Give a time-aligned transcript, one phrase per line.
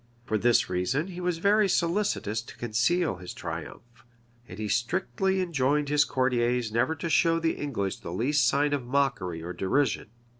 [0.25, 4.03] For this reason he was very solicitous to conceal his triumph;
[4.47, 8.83] and he strictly enjoined his courtiers never to show the English the least sign of
[8.83, 10.09] mockery or derision.